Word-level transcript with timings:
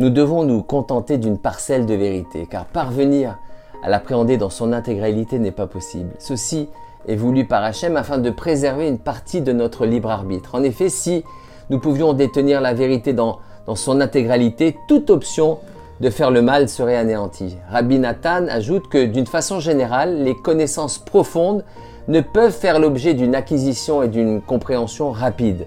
Nous 0.00 0.08
devons 0.08 0.44
nous 0.44 0.62
contenter 0.62 1.18
d'une 1.18 1.36
parcelle 1.36 1.84
de 1.84 1.92
vérité, 1.92 2.48
car 2.50 2.64
parvenir 2.64 3.38
à 3.82 3.90
l'appréhender 3.90 4.38
dans 4.38 4.48
son 4.48 4.72
intégralité 4.72 5.38
n'est 5.38 5.50
pas 5.50 5.66
possible. 5.66 6.10
Ceci 6.18 6.70
est 7.06 7.16
voulu 7.16 7.46
par 7.46 7.62
Hachem 7.62 7.98
afin 7.98 8.16
de 8.16 8.30
préserver 8.30 8.88
une 8.88 8.98
partie 8.98 9.42
de 9.42 9.52
notre 9.52 9.84
libre 9.84 10.10
arbitre. 10.10 10.54
En 10.54 10.62
effet, 10.62 10.88
si 10.88 11.22
nous 11.68 11.78
pouvions 11.78 12.14
détenir 12.14 12.62
la 12.62 12.72
vérité 12.72 13.12
dans, 13.12 13.40
dans 13.66 13.76
son 13.76 14.00
intégralité, 14.00 14.78
toute 14.88 15.10
option 15.10 15.58
de 16.00 16.10
faire 16.10 16.30
le 16.30 16.40
mal 16.40 16.68
serait 16.68 16.96
anéantie. 16.96 17.56
Rabbi 17.70 17.98
Nathan 17.98 18.46
ajoute 18.48 18.88
que 18.88 19.04
d'une 19.04 19.26
façon 19.26 19.60
générale, 19.60 20.22
les 20.22 20.34
connaissances 20.34 20.98
profondes 20.98 21.64
ne 22.08 22.20
peuvent 22.20 22.52
faire 22.52 22.78
l'objet 22.78 23.12
d'une 23.14 23.34
acquisition 23.34 24.02
et 24.02 24.08
d'une 24.08 24.40
compréhension 24.40 25.10
rapide. 25.10 25.66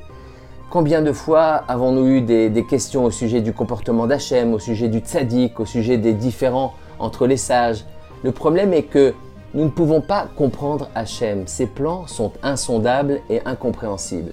Combien 0.71 1.03
de 1.03 1.11
fois 1.11 1.63
avons-nous 1.67 2.07
eu 2.07 2.21
des, 2.21 2.65
questions 2.67 3.05
au 3.05 3.11
sujet 3.11 3.41
du 3.41 3.53
comportement 3.53 4.07
d'Hachem, 4.07 4.53
au 4.53 4.59
sujet 4.59 4.87
du 4.87 4.99
tzaddik, 4.99 5.59
au 5.59 5.65
sujet 5.65 5.97
des 5.97 6.13
différends 6.13 6.73
entre 6.97 7.27
les 7.27 7.37
sages? 7.37 7.85
Le 8.23 8.31
problème 8.31 8.73
est 8.73 8.83
que 8.83 9.13
nous 9.53 9.65
ne 9.65 9.69
pouvons 9.69 10.01
pas 10.01 10.27
comprendre 10.35 10.89
Hachem. 10.95 11.45
Ses 11.45 11.67
plans 11.67 12.07
sont 12.07 12.31
insondables 12.41 13.19
et 13.29 13.41
incompréhensibles. 13.45 14.31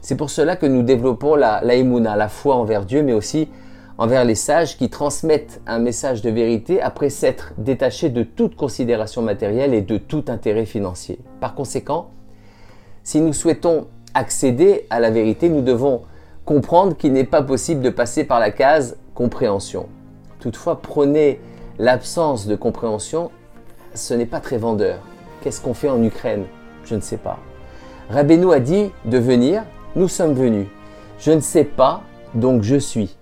C'est 0.00 0.16
pour 0.16 0.30
cela 0.30 0.56
que 0.56 0.66
nous 0.66 0.82
développons 0.82 1.36
la, 1.36 1.60
la 1.62 1.76
la 2.16 2.28
foi 2.28 2.56
envers 2.56 2.84
Dieu, 2.84 3.04
mais 3.04 3.12
aussi 3.12 3.48
envers 3.98 4.24
les 4.24 4.34
sages 4.34 4.76
qui 4.76 4.90
transmettent 4.90 5.60
un 5.66 5.78
message 5.78 6.22
de 6.22 6.30
vérité 6.30 6.80
après 6.82 7.10
s'être 7.10 7.52
détachés 7.58 8.10
de 8.10 8.22
toute 8.22 8.56
considération 8.56 9.22
matérielle 9.22 9.74
et 9.74 9.80
de 9.80 9.96
tout 9.96 10.24
intérêt 10.28 10.66
financier. 10.66 11.18
Par 11.40 11.54
conséquent, 11.54 12.10
si 13.02 13.20
nous 13.20 13.32
souhaitons 13.32 13.86
accéder 14.14 14.86
à 14.90 15.00
la 15.00 15.10
vérité, 15.10 15.48
nous 15.48 15.62
devons 15.62 16.02
comprendre 16.44 16.96
qu'il 16.96 17.12
n'est 17.12 17.24
pas 17.24 17.42
possible 17.42 17.80
de 17.80 17.90
passer 17.90 18.24
par 18.24 18.40
la 18.40 18.50
case 18.50 18.96
compréhension. 19.14 19.88
Toutefois, 20.40 20.80
prenez 20.80 21.40
l'absence 21.78 22.46
de 22.46 22.56
compréhension, 22.56 23.30
ce 23.94 24.14
n'est 24.14 24.26
pas 24.26 24.40
très 24.40 24.58
vendeur. 24.58 24.98
Qu'est-ce 25.40 25.60
qu'on 25.60 25.74
fait 25.74 25.88
en 25.88 26.02
Ukraine? 26.02 26.44
Je 26.84 26.94
ne 26.94 27.00
sais 27.00 27.16
pas. 27.16 27.38
Rabbeinu 28.10 28.52
a 28.52 28.60
dit 28.60 28.90
de 29.06 29.18
venir, 29.18 29.64
nous 29.96 30.08
sommes 30.08 30.34
venus. 30.34 30.66
Je 31.18 31.32
ne 31.32 31.40
sais 31.40 31.64
pas, 31.64 32.02
donc 32.34 32.62
je 32.62 32.76
suis. 32.76 33.16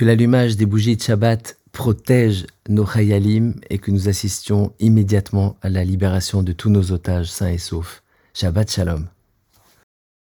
Que 0.00 0.06
l'allumage 0.06 0.56
des 0.56 0.64
bougies 0.64 0.96
de 0.96 1.02
Shabbat 1.02 1.58
protège 1.72 2.46
nos 2.70 2.86
Chayalim 2.86 3.56
et 3.68 3.76
que 3.76 3.90
nous 3.90 4.08
assistions 4.08 4.72
immédiatement 4.80 5.58
à 5.60 5.68
la 5.68 5.84
libération 5.84 6.42
de 6.42 6.52
tous 6.52 6.70
nos 6.70 6.90
otages 6.92 7.30
sains 7.30 7.50
et 7.50 7.58
saufs. 7.58 8.02
Shabbat 8.32 8.70
Shalom. 8.70 9.08